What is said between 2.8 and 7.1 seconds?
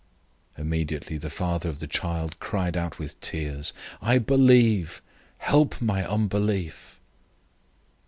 with tears, "I believe. Help my unbelief!"